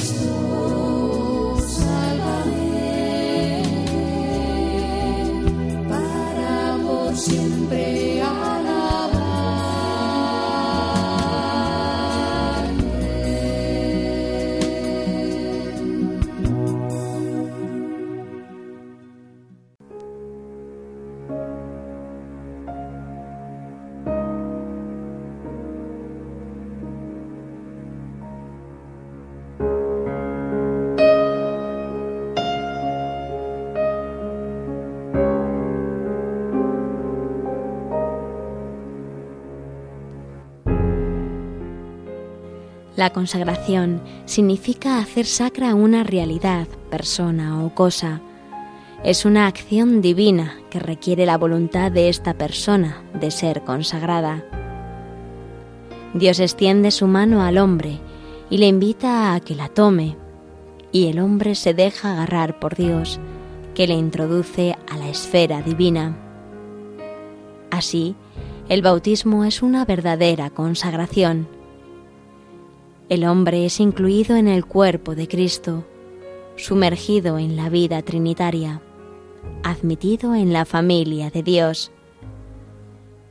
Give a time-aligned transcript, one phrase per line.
[0.00, 0.49] De
[43.00, 48.20] La consagración significa hacer sacra una realidad, persona o cosa.
[49.02, 54.44] Es una acción divina que requiere la voluntad de esta persona de ser consagrada.
[56.12, 58.00] Dios extiende su mano al hombre
[58.50, 60.18] y le invita a que la tome,
[60.92, 63.18] y el hombre se deja agarrar por Dios,
[63.74, 66.18] que le introduce a la esfera divina.
[67.70, 68.14] Así,
[68.68, 71.59] el bautismo es una verdadera consagración.
[73.10, 75.84] El hombre es incluido en el cuerpo de Cristo,
[76.54, 78.80] sumergido en la vida trinitaria,
[79.64, 81.90] admitido en la familia de Dios.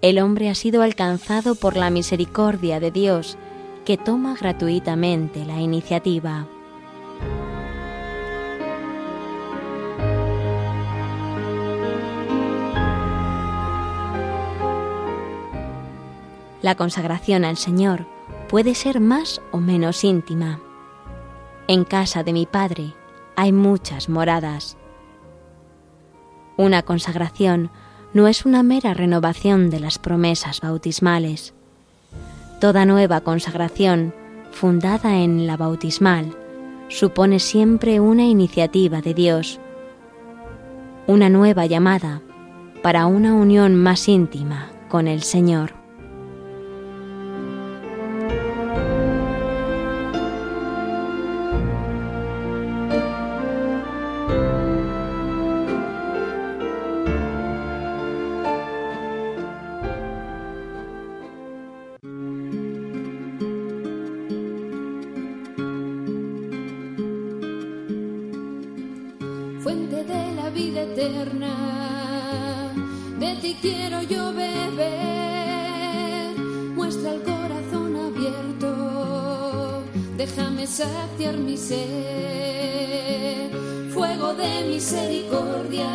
[0.01, 3.38] El hombre ha sido alcanzado por la misericordia de Dios,
[3.85, 6.45] que toma gratuitamente la iniciativa.
[16.62, 18.19] La consagración al Señor
[18.49, 20.59] puede ser más o menos íntima.
[21.67, 22.95] En casa de mi Padre
[23.35, 24.75] hay muchas moradas.
[26.57, 27.69] Una consagración
[28.11, 31.53] no es una mera renovación de las promesas bautismales.
[32.59, 34.15] Toda nueva consagración,
[34.51, 36.35] fundada en la bautismal,
[36.89, 39.59] supone siempre una iniciativa de Dios,
[41.05, 42.21] una nueva llamada
[42.81, 45.78] para una unión más íntima con el Señor.
[69.79, 71.53] Fuente de la vida eterna.
[73.19, 74.88] De ti quiero yo beber,
[76.75, 79.83] muestra el corazón abierto,
[80.18, 83.51] déjame saciar mi sed,
[83.94, 85.89] fuego de misericordia,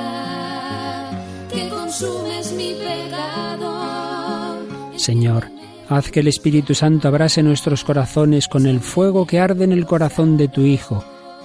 [1.51, 4.59] que consumes mi pecado.
[4.97, 5.49] Señor,
[5.89, 9.87] haz que el Espíritu Santo abrase nuestros corazones con el fuego que arde en el
[9.87, 11.03] corazón de tu Hijo,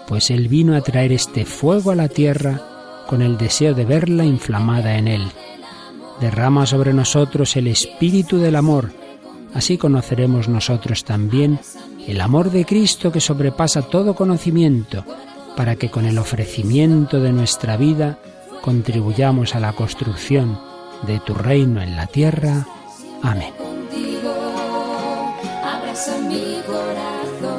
[0.10, 4.26] pues Él vino a traer este fuego a la tierra con el deseo de verla
[4.26, 5.32] inflamada en Él.
[6.20, 8.92] Derrama sobre nosotros el espíritu del amor,
[9.54, 11.60] así conoceremos nosotros también
[12.08, 15.06] el amor de Cristo que sobrepasa todo conocimiento,
[15.56, 18.18] para que con el ofrecimiento de nuestra vida
[18.64, 20.60] contribuyamos a la construcción
[21.06, 22.66] de tu reino en la tierra.
[23.22, 23.54] Amén.
[23.58, 24.34] Contigo
[25.64, 27.59] abraza mi corazón.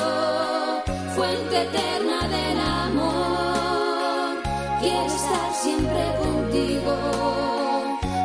[5.63, 6.93] siempre contigo,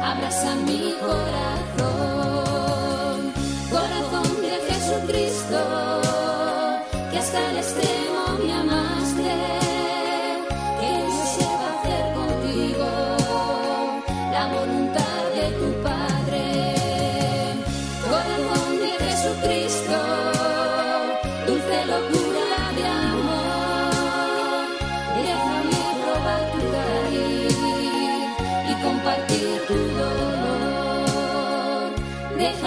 [0.02, 2.36] abraza mi corazón.
[3.70, 5.60] Corazón de Jesucristo,
[7.10, 9.34] que hasta el extremo me amaste.
[10.80, 12.88] Que yo sepa hacer contigo
[14.32, 15.05] la voluntad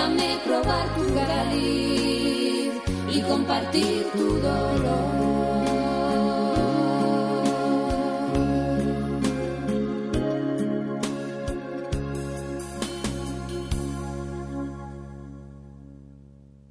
[0.09, 2.73] Déjame probar tu cariz
[3.11, 5.08] y compartir tu dolor.